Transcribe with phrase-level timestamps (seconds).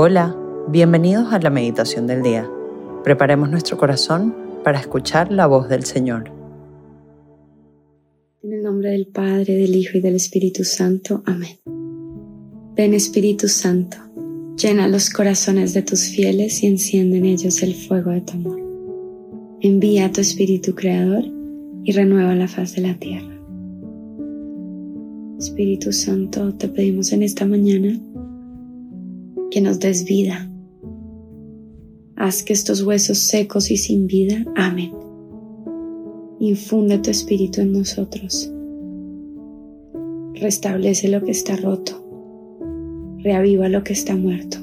[0.00, 0.36] Hola,
[0.68, 2.48] bienvenidos a la meditación del día.
[3.02, 4.32] Preparemos nuestro corazón
[4.62, 6.30] para escuchar la voz del Señor.
[8.44, 11.24] En el nombre del Padre, del Hijo y del Espíritu Santo.
[11.26, 11.58] Amén.
[12.76, 13.96] Ven Espíritu Santo,
[14.56, 18.60] llena los corazones de tus fieles y enciende en ellos el fuego de tu amor.
[19.62, 21.24] Envía a tu Espíritu Creador
[21.82, 23.36] y renueva la faz de la tierra.
[25.40, 27.98] Espíritu Santo, te pedimos en esta mañana
[29.58, 30.48] que nos des vida.
[32.14, 34.92] Haz que estos huesos secos y sin vida amen.
[36.38, 38.48] Infunde tu espíritu en nosotros.
[40.34, 41.92] Restablece lo que está roto.
[43.18, 44.58] Reaviva lo que está muerto.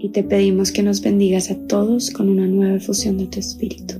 [0.00, 3.94] Y te pedimos que nos bendigas a todos con una nueva efusión de tu espíritu.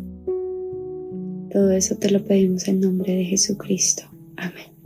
[1.53, 4.03] Todo eso te lo pedimos en nombre de Jesucristo.
[4.37, 4.78] Amén.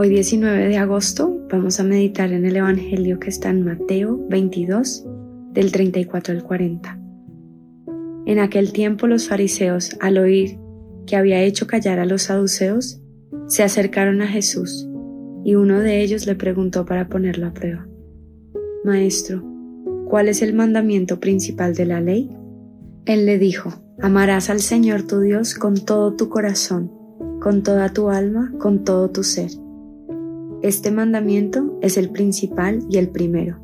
[0.00, 5.04] Hoy 19 de agosto vamos a meditar en el Evangelio que está en Mateo 22
[5.50, 7.00] del 34 al 40.
[8.26, 10.56] En aquel tiempo los fariseos, al oír
[11.04, 13.02] que había hecho callar a los saduceos,
[13.48, 14.88] se acercaron a Jesús
[15.44, 17.88] y uno de ellos le preguntó para ponerlo a prueba.
[18.84, 19.42] Maestro,
[20.06, 22.30] ¿cuál es el mandamiento principal de la ley?
[23.04, 26.88] Él le dijo, amarás al Señor tu Dios con todo tu corazón,
[27.40, 29.50] con toda tu alma, con todo tu ser
[30.60, 33.58] este mandamiento es el principal y el primero.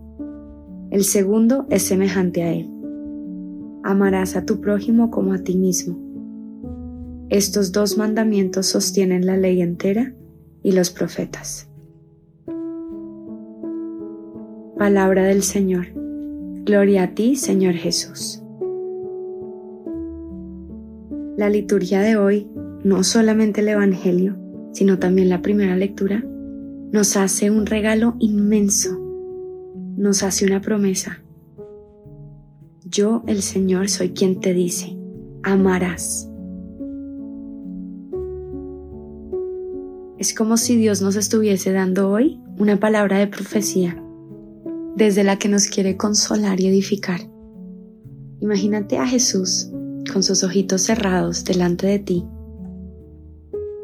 [0.91, 2.71] El segundo es semejante a él.
[3.83, 5.99] Amarás a tu prójimo como a ti mismo.
[7.31, 10.15] Estos dos mandamientos sostienen la ley entera
[10.63, 11.69] y los profetas.
[14.79, 15.87] Palabra del Señor.
[16.65, 18.41] Gloria a ti, Señor Jesús.
[21.37, 22.49] La liturgia de hoy,
[22.85, 24.37] no solamente el Evangelio,
[24.73, 26.25] sino también la primera lectura,
[26.95, 28.97] nos hace un regalo inmenso,
[29.97, 31.25] nos hace una promesa.
[32.85, 34.97] Yo, el Señor, soy quien te dice,
[35.43, 36.31] amarás.
[40.19, 44.01] Es como si Dios nos estuviese dando hoy una palabra de profecía,
[44.95, 47.23] desde la que nos quiere consolar y edificar.
[48.39, 49.69] Imagínate a Jesús
[50.13, 52.25] con sus ojitos cerrados delante de ti,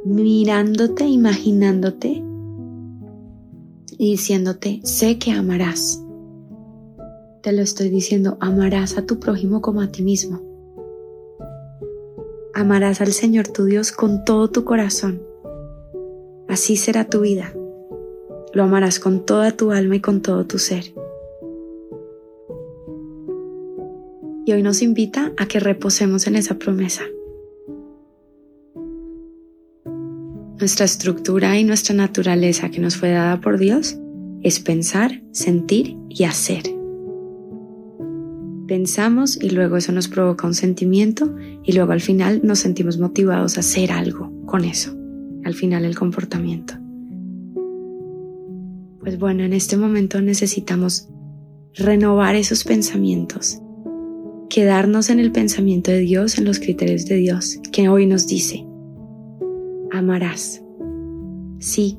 [0.05, 2.30] mirándote, imaginándote
[4.01, 6.03] y diciéndote, sé que amarás.
[7.43, 10.41] Te lo estoy diciendo, amarás a tu prójimo como a ti mismo.
[12.55, 15.23] Amarás al Señor tu Dios con todo tu corazón.
[16.49, 17.53] Así será tu vida.
[18.55, 20.95] Lo amarás con toda tu alma y con todo tu ser.
[24.47, 27.03] Y hoy nos invita a que reposemos en esa promesa.
[30.61, 33.99] Nuestra estructura y nuestra naturaleza que nos fue dada por Dios
[34.43, 36.65] es pensar, sentir y hacer.
[38.69, 41.35] Pensamos y luego eso nos provoca un sentimiento
[41.65, 44.95] y luego al final nos sentimos motivados a hacer algo con eso.
[45.47, 46.75] Al final el comportamiento.
[49.01, 51.09] Pues bueno, en este momento necesitamos
[51.75, 53.63] renovar esos pensamientos,
[54.51, 58.67] quedarnos en el pensamiento de Dios, en los criterios de Dios, que hoy nos dice,
[59.93, 60.63] amarás.
[61.59, 61.99] Sí,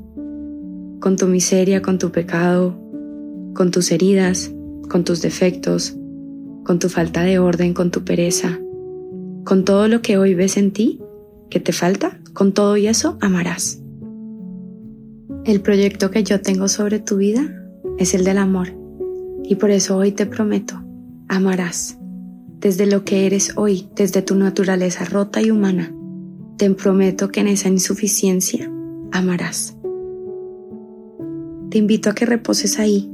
[1.00, 2.80] con tu miseria, con tu pecado,
[3.54, 4.54] con tus heridas,
[4.90, 5.96] con tus defectos,
[6.64, 8.60] con tu falta de orden, con tu pereza,
[9.46, 11.00] con todo lo que hoy ves en ti,
[11.50, 13.82] que te falta, con todo y eso amarás.
[15.44, 17.42] El proyecto que yo tengo sobre tu vida
[17.98, 18.70] es el del amor
[19.44, 20.82] y por eso hoy te prometo,
[21.28, 21.98] amarás
[22.62, 25.92] desde lo que eres hoy, desde tu naturaleza rota y humana,
[26.62, 28.72] te prometo que en esa insuficiencia
[29.12, 29.76] amarás.
[31.72, 33.10] Te invito a que reposes ahí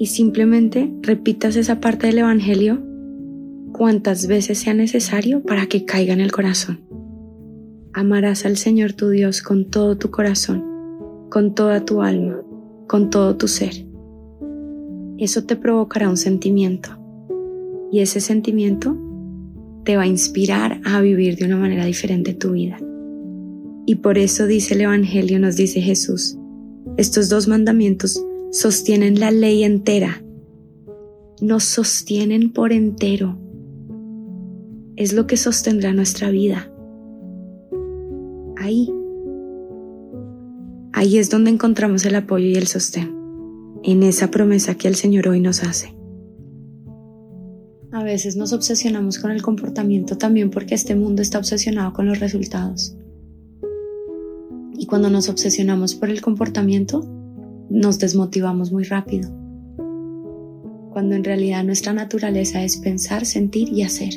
[0.00, 2.82] y simplemente repitas esa parte del Evangelio
[3.70, 6.80] cuantas veces sea necesario para que caiga en el corazón.
[7.92, 10.64] Amarás al Señor tu Dios con todo tu corazón,
[11.30, 12.42] con toda tu alma,
[12.88, 13.86] con todo tu ser.
[15.16, 16.90] Eso te provocará un sentimiento
[17.92, 18.96] y ese sentimiento
[19.84, 22.78] te va a inspirar a vivir de una manera diferente tu vida.
[23.86, 26.36] Y por eso dice el Evangelio, nos dice Jesús,
[26.96, 30.22] estos dos mandamientos sostienen la ley entera,
[31.40, 33.38] nos sostienen por entero.
[34.96, 36.70] Es lo que sostendrá nuestra vida.
[38.58, 38.92] Ahí,
[40.92, 43.16] ahí es donde encontramos el apoyo y el sostén,
[43.82, 45.99] en esa promesa que el Señor hoy nos hace.
[47.92, 52.20] A veces nos obsesionamos con el comportamiento también porque este mundo está obsesionado con los
[52.20, 52.96] resultados.
[54.78, 57.04] Y cuando nos obsesionamos por el comportamiento,
[57.68, 59.30] nos desmotivamos muy rápido.
[60.92, 64.14] Cuando en realidad nuestra naturaleza es pensar, sentir y hacer.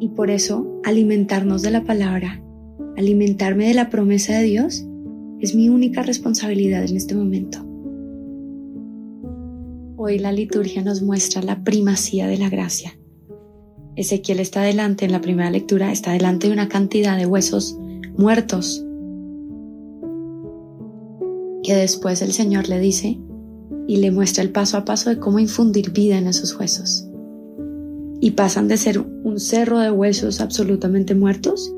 [0.00, 2.42] Y por eso alimentarnos de la palabra,
[2.96, 4.84] alimentarme de la promesa de Dios,
[5.38, 7.67] es mi única responsabilidad en este momento.
[10.08, 12.98] Hoy la liturgia nos muestra la primacía de la gracia.
[13.94, 17.76] Ezequiel está delante, en la primera lectura, está delante de una cantidad de huesos
[18.16, 18.86] muertos
[21.62, 23.20] que después el Señor le dice
[23.86, 27.06] y le muestra el paso a paso de cómo infundir vida en esos huesos.
[28.22, 31.70] Y pasan de ser un cerro de huesos absolutamente muertos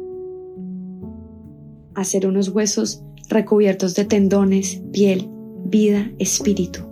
[1.97, 5.29] a ser unos huesos recubiertos de tendones, piel,
[5.65, 6.90] vida, espíritu.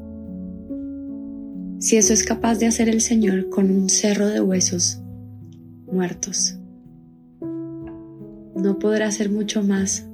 [1.81, 5.01] Si eso es capaz de hacer el Señor con un cerro de huesos
[5.87, 6.59] muertos,
[8.57, 10.05] ¿no podrá hacer mucho más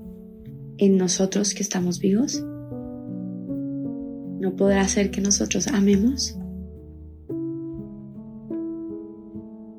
[0.77, 2.45] en nosotros que estamos vivos?
[4.41, 6.39] ¿No podrá hacer que nosotros amemos?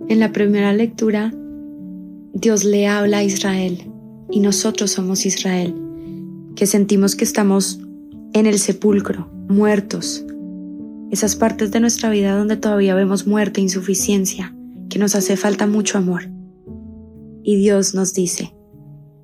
[0.09, 1.31] En la primera lectura,
[2.33, 3.91] Dios le habla a Israel
[4.31, 5.75] y nosotros somos Israel,
[6.55, 7.79] que sentimos que estamos
[8.33, 10.25] en el sepulcro, muertos,
[11.11, 14.55] esas partes de nuestra vida donde todavía vemos muerte, insuficiencia,
[14.89, 16.29] que nos hace falta mucho amor.
[17.43, 18.55] Y Dios nos dice,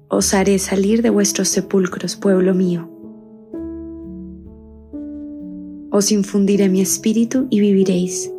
[0.09, 2.89] os haré salir de vuestros sepulcros, pueblo mío.
[5.91, 8.31] Os infundiré mi espíritu y viviréis.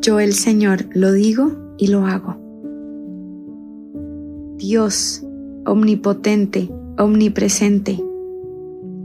[0.00, 2.36] Yo el Señor lo digo y lo hago.
[4.56, 5.24] Dios,
[5.64, 8.02] omnipotente, omnipresente,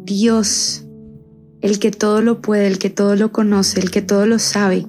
[0.03, 0.86] Dios,
[1.61, 4.85] el que todo lo puede, el que todo lo conoce, el que todo lo sabe,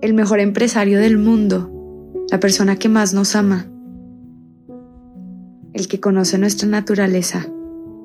[0.00, 1.70] el mejor empresario del mundo,
[2.30, 3.70] la persona que más nos ama,
[5.72, 7.46] el que conoce nuestra naturaleza,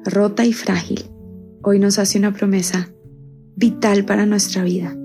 [0.06, 1.06] rota y frágil,
[1.62, 2.90] hoy nos hace una promesa
[3.56, 4.96] vital para nuestra vida.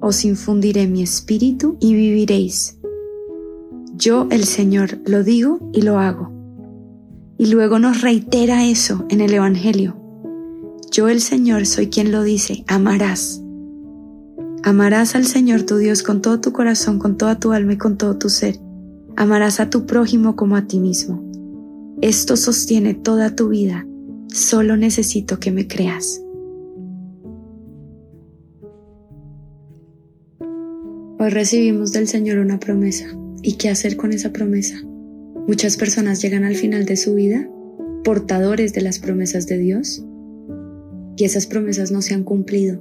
[0.00, 2.78] Os infundiré mi espíritu y viviréis.
[3.94, 6.39] Yo, el Señor, lo digo y lo hago.
[7.40, 9.96] Y luego nos reitera eso en el Evangelio.
[10.90, 13.42] Yo el Señor soy quien lo dice, amarás.
[14.62, 17.96] Amarás al Señor tu Dios con todo tu corazón, con toda tu alma y con
[17.96, 18.56] todo tu ser.
[19.16, 21.24] Amarás a tu prójimo como a ti mismo.
[22.02, 23.86] Esto sostiene toda tu vida.
[24.28, 26.22] Solo necesito que me creas.
[31.18, 33.06] Hoy recibimos del Señor una promesa.
[33.42, 34.76] ¿Y qué hacer con esa promesa?
[35.50, 37.50] Muchas personas llegan al final de su vida
[38.04, 40.06] portadores de las promesas de Dios
[41.16, 42.78] y esas promesas no se han cumplido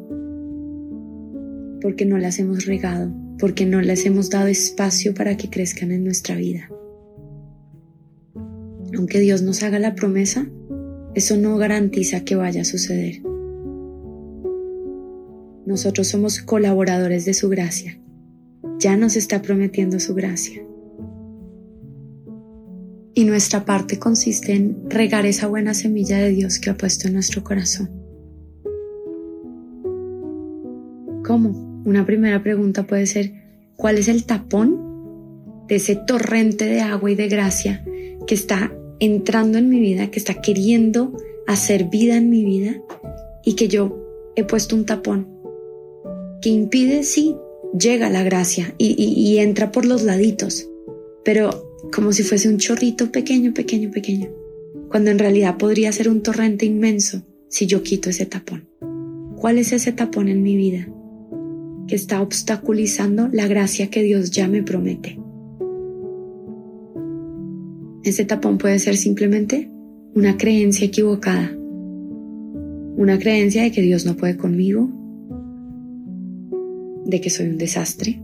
[1.82, 6.04] porque no las hemos regado, porque no les hemos dado espacio para que crezcan en
[6.04, 6.70] nuestra vida.
[8.96, 10.48] Aunque Dios nos haga la promesa,
[11.16, 13.24] eso no garantiza que vaya a suceder.
[15.66, 18.00] Nosotros somos colaboradores de su gracia.
[18.78, 20.69] Ya nos está prometiendo su gracia.
[23.20, 27.16] Y nuestra parte consiste en regar esa buena semilla de Dios que ha puesto en
[27.16, 27.90] nuestro corazón.
[31.26, 31.82] ¿Cómo?
[31.84, 33.34] Una primera pregunta puede ser,
[33.76, 37.84] ¿cuál es el tapón de ese torrente de agua y de gracia
[38.26, 38.72] que está
[39.02, 41.12] entrando en mi vida, que está queriendo
[41.46, 42.82] hacer vida en mi vida
[43.44, 45.28] y que yo he puesto un tapón
[46.42, 47.36] que impide, sí,
[47.78, 50.70] llega la gracia y, y entra por los laditos,
[51.26, 54.30] pero como si fuese un chorrito pequeño, pequeño, pequeño,
[54.90, 58.68] cuando en realidad podría ser un torrente inmenso si yo quito ese tapón.
[59.36, 60.88] ¿Cuál es ese tapón en mi vida
[61.88, 65.20] que está obstaculizando la gracia que Dios ya me promete?
[68.04, 69.70] Ese tapón puede ser simplemente
[70.16, 71.52] una creencia equivocada,
[72.98, 74.90] una creencia de que Dios no puede conmigo,
[77.06, 78.22] de que soy un desastre,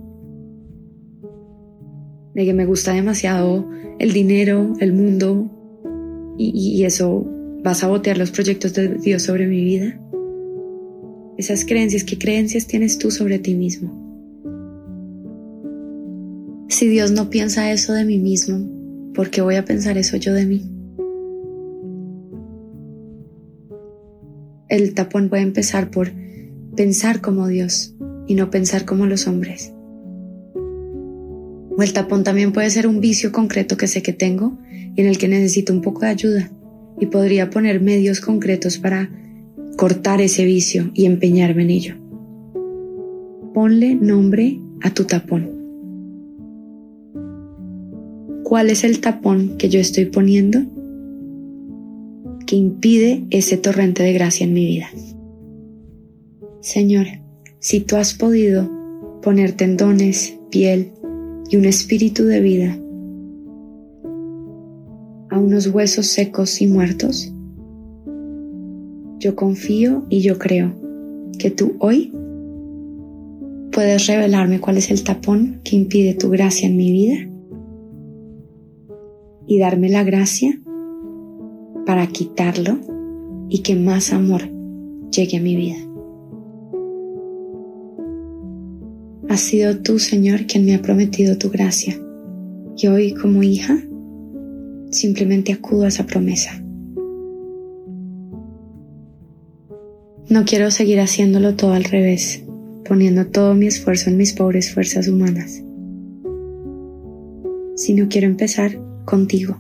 [2.36, 5.50] de que me gusta demasiado el dinero, el mundo,
[6.38, 7.26] y, eso
[7.66, 9.98] va a sabotear los proyectos de Dios sobre mi vida.
[11.38, 14.04] Esas creencias, ¿qué creencias tienes tú sobre ti mismo?
[16.68, 20.34] Si Dios no piensa eso de mí mismo, ¿por qué voy a pensar eso yo
[20.34, 20.70] de mí?
[24.68, 26.12] El tapón puede empezar por
[26.76, 27.96] pensar como Dios
[28.28, 29.75] y no pensar como los hombres.
[31.78, 34.58] O el tapón también puede ser un vicio concreto que sé que tengo
[34.96, 36.52] y en el que necesito un poco de ayuda
[37.00, 39.10] y podría poner medios concretos para
[39.78, 41.96] cortar ese vicio y empeñarme en ello.
[43.54, 45.56] Ponle nombre a tu tapón.
[48.46, 50.62] cuál es el tapón que yo estoy poniendo
[52.46, 54.88] que impide ese torrente de gracia en mi vida.
[56.62, 57.08] Señor,
[57.60, 58.70] si tú has podido
[59.24, 60.92] poner tendones, piel
[61.50, 62.78] y un espíritu de vida
[65.30, 67.32] a unos huesos secos y muertos,
[69.20, 70.74] yo confío y yo creo
[71.38, 72.14] que tú hoy
[73.72, 77.30] puedes revelarme cuál es el tapón que impide tu gracia en mi vida
[79.48, 80.60] y darme la gracia
[81.86, 82.80] para quitarlo
[83.50, 84.50] y que más amor
[85.12, 85.85] llegue a mi vida.
[89.36, 92.00] Has sido tú, Señor, quien me ha prometido tu gracia.
[92.78, 93.78] Y hoy, como hija,
[94.92, 96.64] simplemente acudo a esa promesa.
[100.30, 102.46] No quiero seguir haciéndolo todo al revés,
[102.88, 105.62] poniendo todo mi esfuerzo en mis pobres fuerzas humanas,
[107.76, 109.60] sino quiero empezar contigo,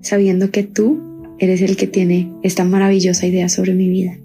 [0.00, 0.98] sabiendo que tú
[1.38, 4.18] eres el que tiene esta maravillosa idea sobre mi vida.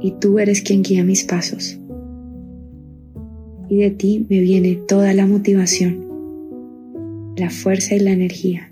[0.00, 1.81] Y tú eres quien guía mis pasos.
[3.72, 8.71] Y de ti me viene toda la motivación, la fuerza y la energía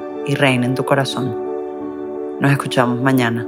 [0.27, 1.35] y reina en tu corazón.
[2.39, 3.47] Nos escuchamos mañana.